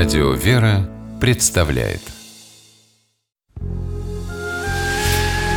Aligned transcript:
Радио 0.00 0.32
«Вера» 0.32 0.88
представляет 1.20 2.00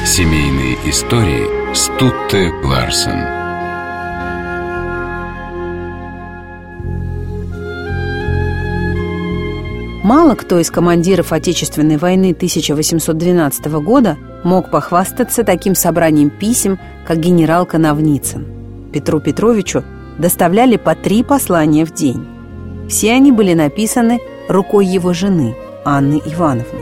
Семейные 0.06 0.74
истории 0.90 1.74
Стутте 1.74 2.52
Ларсен 2.62 3.24
Мало 10.04 10.36
кто 10.36 10.60
из 10.60 10.70
командиров 10.70 11.32
Отечественной 11.32 11.96
войны 11.96 12.32
1812 12.32 13.66
года 13.82 14.18
мог 14.44 14.70
похвастаться 14.70 15.46
таким 15.46 15.74
собранием 15.74 16.30
писем, 16.30 16.80
как 17.08 17.20
генерал 17.20 17.66
Коновницын. 17.66 18.92
Петру 18.92 19.22
Петровичу 19.22 19.86
доставляли 20.20 20.76
по 20.76 20.96
три 20.96 21.24
послания 21.24 21.86
в 21.86 21.94
день. 21.94 22.28
Все 22.90 23.14
они 23.14 23.32
были 23.32 23.54
написаны 23.54 24.20
рукой 24.48 24.86
его 24.86 25.14
жены, 25.14 25.56
Анны 25.86 26.22
Ивановны. 26.26 26.82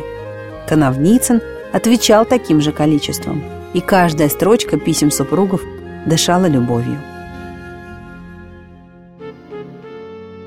Коновницын 0.67 1.41
отвечал 1.73 2.25
таким 2.25 2.61
же 2.61 2.71
количеством, 2.71 3.43
и 3.73 3.81
каждая 3.81 4.29
строчка 4.29 4.77
писем 4.77 5.11
супругов 5.11 5.61
дышала 6.05 6.45
любовью. 6.45 6.99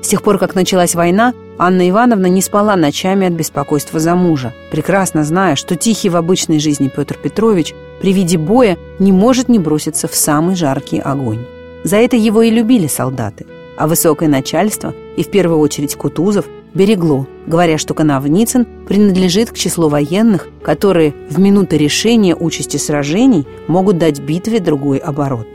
С 0.01 0.07
тех 0.07 0.21
пор, 0.21 0.37
как 0.37 0.53
началась 0.53 0.93
война, 0.93 1.33
Анна 1.57 1.89
Ивановна 1.89 2.27
не 2.27 2.41
спала 2.41 2.75
ночами 2.75 3.25
от 3.25 3.33
беспокойства 3.33 3.99
за 3.99 4.13
мужа, 4.13 4.53
прекрасно 4.71 5.23
зная, 5.23 5.55
что 5.55 5.75
тихий 5.75 6.09
в 6.09 6.15
обычной 6.15 6.59
жизни 6.59 6.91
Петр 6.95 7.17
Петрович 7.17 7.73
при 8.01 8.13
виде 8.13 8.37
боя 8.37 8.77
не 8.99 9.11
может 9.11 9.49
не 9.49 9.57
броситься 9.57 10.07
в 10.07 10.13
самый 10.13 10.55
жаркий 10.55 10.99
огонь. 10.99 11.45
За 11.83 11.95
это 11.95 12.17
его 12.17 12.43
и 12.43 12.51
любили 12.51 12.85
солдаты, 12.87 13.47
а 13.77 13.87
высокое 13.87 14.29
начальство, 14.29 14.93
и 15.17 15.23
в 15.23 15.31
первую 15.31 15.59
очередь 15.59 15.95
Кутузов, 15.95 16.45
берегло, 16.75 17.25
говоря, 17.47 17.77
что 17.77 17.93
Коновницын 17.93 18.67
принадлежит 18.87 19.49
к 19.49 19.57
числу 19.57 19.89
военных, 19.89 20.47
которые 20.61 21.15
в 21.29 21.39
минуты 21.39 21.77
решения 21.77 22.35
участи 22.35 22.77
сражений 22.77 23.47
могут 23.67 23.97
дать 23.97 24.19
битве 24.19 24.59
другой 24.59 24.97
оборот. 24.97 25.47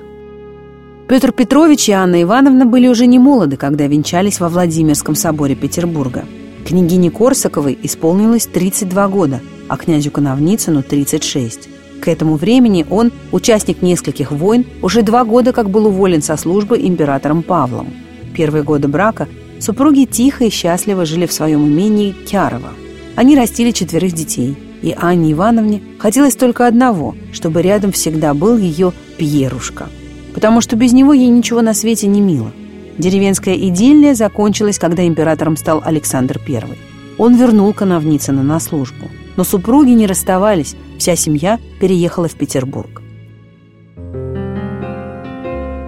Петр 1.09 1.33
Петрович 1.33 1.89
и 1.89 1.93
Анна 1.93 2.23
Ивановна 2.23 2.67
были 2.67 2.89
уже 2.89 3.07
не 3.07 3.19
молоды, 3.19 3.57
когда 3.57 3.87
венчались 3.87 4.41
во 4.41 4.49
Владимирском 4.49 5.15
соборе 5.15 5.55
Петербурга. 5.55 6.25
Княгине 6.67 7.11
Корсаковой 7.11 7.79
исполнилось 7.83 8.47
32 8.47 9.09
года, 9.09 9.41
а 9.69 9.77
князю 9.77 10.11
Коновницыну– 10.11 10.83
36. 10.89 11.69
К 12.01 12.09
этому 12.09 12.37
времени 12.37 12.87
он, 12.89 13.13
участник 13.33 13.83
нескольких 13.83 14.31
войн, 14.31 14.65
уже 14.83 15.03
два 15.03 15.25
года 15.25 15.53
как 15.53 15.69
был 15.69 15.87
уволен 15.87 16.23
со 16.23 16.37
службы 16.37 16.79
императором 16.79 17.43
Павлом. 17.43 17.89
Первые 18.35 18.63
годы 18.63 18.89
брака 18.89 19.29
супруги 19.61 20.05
тихо 20.05 20.45
и 20.45 20.51
счастливо 20.51 21.05
жили 21.05 21.27
в 21.27 21.33
своем 21.33 21.67
имении 21.67 22.13
Кярово. 22.13 22.71
Они 23.17 23.37
растили 23.37 23.71
четверых 23.71 24.13
детей, 24.13 24.57
и 24.83 24.95
Анне 24.99 25.33
Ивановне 25.33 25.83
хотелось 25.99 26.37
только 26.37 26.67
одного, 26.67 27.15
чтобы 27.33 27.63
рядом 27.63 27.93
всегда 27.93 28.35
был 28.35 28.57
ее 28.57 28.93
Пьерушка, 29.19 29.89
потому 30.35 30.61
что 30.61 30.77
без 30.77 30.93
него 30.93 31.13
ей 31.13 31.29
ничего 31.29 31.61
на 31.61 31.75
свете 31.75 32.07
не 32.07 32.21
мило. 32.21 32.51
Деревенская 32.99 33.57
идиллия 33.57 34.15
закончилась, 34.15 34.79
когда 34.79 35.07
императором 35.07 35.57
стал 35.57 35.83
Александр 35.85 36.41
I. 36.47 36.79
Он 37.19 37.35
вернул 37.35 37.73
Коновницына 37.73 38.43
на 38.43 38.61
службу. 38.61 39.07
Но 39.37 39.45
супруги 39.45 39.91
не 39.91 40.07
расставались, 40.07 40.75
вся 40.99 41.17
семья 41.17 41.59
переехала 41.81 42.29
в 42.29 42.35
Петербург. 42.35 43.01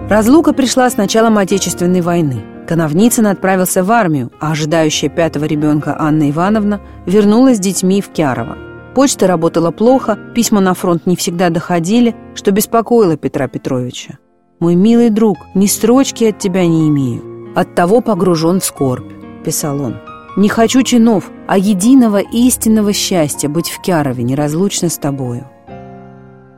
Разлука 0.09 0.53
пришла 0.53 0.89
с 0.89 0.97
началом 0.97 1.37
Отечественной 1.37 2.01
войны. 2.01 2.52
Коновницын 2.67 3.27
отправился 3.27 3.83
в 3.83 3.91
армию, 3.91 4.31
а 4.39 4.51
ожидающая 4.51 5.09
пятого 5.09 5.45
ребенка 5.45 5.95
Анна 5.99 6.29
Ивановна 6.29 6.81
вернулась 7.05 7.57
с 7.57 7.59
детьми 7.59 8.01
в 8.01 8.09
Кярово. 8.09 8.57
Почта 8.95 9.27
работала 9.27 9.71
плохо, 9.71 10.17
письма 10.35 10.61
на 10.61 10.73
фронт 10.73 11.05
не 11.05 11.15
всегда 11.15 11.49
доходили, 11.49 12.15
что 12.35 12.51
беспокоило 12.51 13.17
Петра 13.17 13.47
Петровича. 13.47 14.17
«Мой 14.59 14.75
милый 14.75 15.09
друг, 15.09 15.37
ни 15.55 15.65
строчки 15.65 16.25
от 16.25 16.39
тебя 16.39 16.65
не 16.65 16.87
имею. 16.89 17.51
От 17.55 17.75
того 17.75 18.01
погружен 18.01 18.59
в 18.59 18.65
скорбь»,– 18.65 19.11
писал 19.43 19.81
он. 19.81 19.97
«Не 20.37 20.47
хочу 20.47 20.83
чинов, 20.83 21.31
а 21.47 21.57
единого 21.57 22.21
истинного 22.21 22.93
счастья 22.93 23.49
быть 23.49 23.69
в 23.69 23.81
Кярове 23.81 24.23
неразлучно 24.23 24.89
с 24.89 24.97
тобою». 24.97 25.47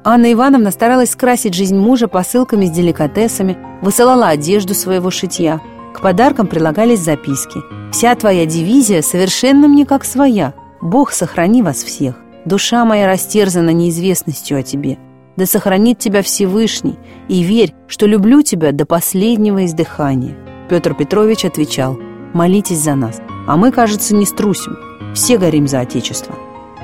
Анна 0.03 0.31
Ивановна 0.31 0.69
старалась 0.69 1.11
скрасить 1.11 1.55
жизнь 1.55 1.75
мужа 1.75 2.07
посылками 2.07 2.67
с 2.67 2.69
деликатесами, 2.69 3.57
высылала 3.81 4.27
одежду 4.27 4.75
своего 4.75 5.09
шитья. 5.09 5.59
К 5.95 6.01
подаркам 6.01 6.47
прилагались 6.47 6.99
записки. 6.99 7.61
«Вся 7.93 8.13
твоя 8.15 8.45
дивизия 8.45 9.01
совершенно 9.01 9.69
мне 9.69 9.85
как 9.85 10.03
своя. 10.03 10.53
Бог 10.81 11.11
сохрани 11.13 11.63
вас 11.63 11.83
всех. 11.83 12.15
Душа 12.43 12.83
моя 12.83 13.07
растерзана 13.07 13.69
неизвестностью 13.69 14.59
о 14.59 14.61
тебе. 14.61 14.97
Да 15.37 15.45
сохранит 15.45 15.97
тебя 15.97 16.21
Всевышний, 16.21 16.99
и 17.29 17.43
верь, 17.43 17.73
что 17.87 18.07
люблю 18.07 18.41
тебя 18.41 18.73
до 18.73 18.85
последнего 18.85 19.65
издыхания». 19.65 20.35
Петр 20.69 20.93
Петрович 20.93 21.45
отвечал, 21.45 21.97
«Молитесь 22.33 22.79
за 22.79 22.95
нас, 22.95 23.21
а 23.47 23.55
мы, 23.55 23.71
кажется, 23.71 24.15
не 24.15 24.25
струсим. 24.25 24.75
Все 25.13 25.37
горим 25.37 25.65
за 25.65 25.79
Отечество». 25.79 26.35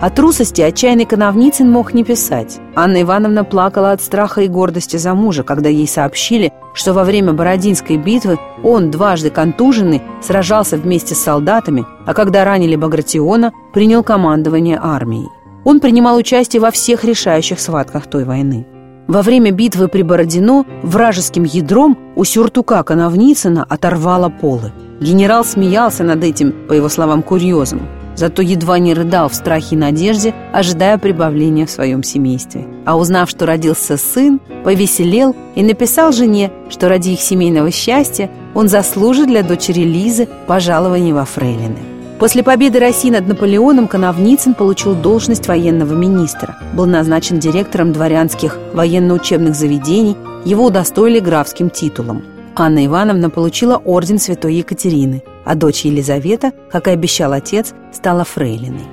О 0.01 0.09
трусости 0.09 0.61
отчаянный 0.61 1.05
Коновницын 1.05 1.69
мог 1.69 1.93
не 1.93 2.03
писать. 2.03 2.59
Анна 2.73 3.03
Ивановна 3.03 3.43
плакала 3.43 3.91
от 3.91 4.01
страха 4.01 4.41
и 4.41 4.47
гордости 4.47 4.97
за 4.97 5.13
мужа, 5.13 5.43
когда 5.43 5.69
ей 5.69 5.87
сообщили, 5.87 6.51
что 6.73 6.93
во 6.93 7.03
время 7.03 7.33
Бородинской 7.33 7.97
битвы 7.97 8.39
он, 8.63 8.89
дважды 8.89 9.29
контуженный, 9.29 10.01
сражался 10.19 10.77
вместе 10.77 11.13
с 11.13 11.19
солдатами, 11.19 11.85
а 12.07 12.15
когда 12.15 12.43
ранили 12.43 12.75
Багратиона, 12.75 13.51
принял 13.75 14.01
командование 14.01 14.79
армией. 14.81 15.29
Он 15.65 15.79
принимал 15.79 16.17
участие 16.17 16.63
во 16.63 16.71
всех 16.71 17.03
решающих 17.03 17.59
схватках 17.59 18.07
той 18.07 18.23
войны. 18.23 18.65
Во 19.07 19.21
время 19.21 19.51
битвы 19.51 19.87
при 19.87 20.01
Бородино 20.01 20.65
вражеским 20.81 21.43
ядром 21.43 21.95
у 22.15 22.23
сюртука 22.23 22.81
Коновницына 22.81 23.67
оторвало 23.69 24.29
полы. 24.29 24.71
Генерал 24.99 25.45
смеялся 25.45 26.03
над 26.03 26.23
этим, 26.23 26.53
по 26.67 26.73
его 26.73 26.89
словам, 26.89 27.21
курьезом 27.21 27.81
зато 28.15 28.41
едва 28.41 28.79
не 28.79 28.93
рыдал 28.93 29.29
в 29.29 29.35
страхе 29.35 29.75
и 29.75 29.77
надежде, 29.77 30.33
ожидая 30.53 30.97
прибавления 30.97 31.65
в 31.65 31.71
своем 31.71 32.03
семействе. 32.03 32.65
А 32.85 32.97
узнав, 32.97 33.29
что 33.29 33.45
родился 33.45 33.97
сын, 33.97 34.39
повеселел 34.63 35.35
и 35.55 35.63
написал 35.63 36.11
жене, 36.11 36.51
что 36.69 36.89
ради 36.89 37.09
их 37.09 37.21
семейного 37.21 37.71
счастья 37.71 38.29
он 38.53 38.67
заслужит 38.67 39.27
для 39.27 39.43
дочери 39.43 39.81
Лизы 39.81 40.27
пожалование 40.47 41.13
во 41.13 41.25
фрейлины. 41.25 41.79
После 42.19 42.43
победы 42.43 42.77
России 42.77 43.09
над 43.09 43.27
Наполеоном 43.27 43.87
Коновницын 43.87 44.53
получил 44.53 44.93
должность 44.93 45.47
военного 45.47 45.95
министра, 45.95 46.55
был 46.75 46.85
назначен 46.85 47.39
директором 47.39 47.93
дворянских 47.93 48.59
военно-учебных 48.73 49.55
заведений, 49.55 50.15
его 50.45 50.65
удостоили 50.65 51.19
графским 51.19 51.71
титулом. 51.71 52.21
Анна 52.55 52.85
Ивановна 52.85 53.31
получила 53.31 53.77
орден 53.77 54.19
Святой 54.19 54.53
Екатерины, 54.55 55.23
а 55.45 55.55
дочь 55.55 55.85
Елизавета, 55.85 56.51
как 56.71 56.87
и 56.87 56.91
обещал 56.91 57.33
отец, 57.33 57.73
стала 57.91 58.23
фрейлиной. 58.23 58.85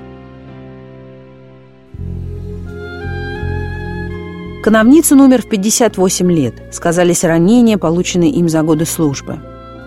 Коновницын 4.63 5.19
умер 5.21 5.43
в 5.43 5.49
58 5.49 6.31
лет, 6.31 6.53
сказались 6.71 7.23
ранения, 7.23 7.77
полученные 7.77 8.31
им 8.31 8.49
за 8.49 8.61
годы 8.61 8.85
службы. 8.85 9.39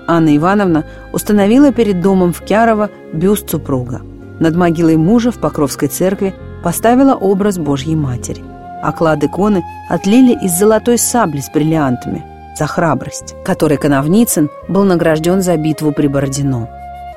Анна 0.08 0.36
Ивановна 0.36 0.86
установила 1.12 1.72
перед 1.72 2.00
домом 2.00 2.32
в 2.32 2.40
Кярово 2.40 2.90
бюст 3.12 3.50
супруга. 3.50 4.00
Над 4.40 4.56
могилой 4.56 4.96
мужа 4.96 5.30
в 5.30 5.38
Покровской 5.38 5.88
церкви 5.88 6.34
поставила 6.64 7.14
образ 7.14 7.58
Божьей 7.58 7.96
Матери. 7.96 8.42
Оклад 8.82 9.22
иконы 9.22 9.62
отлили 9.88 10.32
из 10.44 10.58
золотой 10.58 10.98
сабли 10.98 11.40
с 11.40 11.50
бриллиантами– 11.52 12.24
за 12.58 12.66
храбрость, 12.66 13.34
которой 13.44 13.78
Коновницын 13.78 14.50
был 14.68 14.84
награжден 14.84 15.42
за 15.42 15.56
битву 15.56 15.92
при 15.92 16.06
Бородино. 16.06 16.68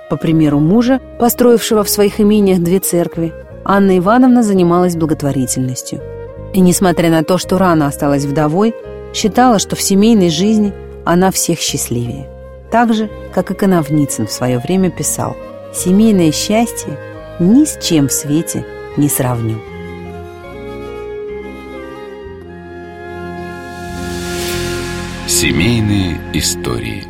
По 0.09 0.17
примеру 0.17 0.59
мужа, 0.59 0.99
построившего 1.19 1.83
в 1.83 1.89
своих 1.89 2.19
имениях 2.19 2.59
две 2.59 2.79
церкви, 2.79 3.33
Анна 3.63 3.97
Ивановна 3.97 4.43
занималась 4.43 4.95
благотворительностью. 4.95 5.99
И, 6.53 6.59
несмотря 6.59 7.09
на 7.09 7.23
то, 7.23 7.37
что 7.37 7.57
рано 7.57 7.87
осталась 7.87 8.25
вдовой, 8.25 8.75
считала, 9.13 9.59
что 9.59 9.75
в 9.75 9.81
семейной 9.81 10.29
жизни 10.29 10.73
она 11.03 11.31
всех 11.31 11.59
счастливее. 11.59 12.29
Так 12.71 12.93
же, 12.93 13.09
как 13.33 13.51
и 13.51 13.53
Коновницын 13.53 14.27
в 14.27 14.31
свое 14.31 14.59
время 14.59 14.91
писал, 14.91 15.35
«Семейное 15.73 16.31
счастье 16.31 16.97
ни 17.39 17.65
с 17.65 17.77
чем 17.83 18.07
в 18.07 18.13
свете 18.13 18.65
не 18.97 19.09
сравню». 19.09 19.57
Семейные 25.35 26.17
истории 26.31 27.05